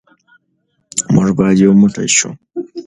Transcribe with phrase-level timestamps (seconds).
[1.13, 2.29] موږ باید یو موټی شو.